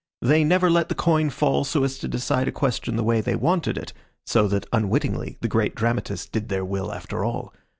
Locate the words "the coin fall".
0.89-1.63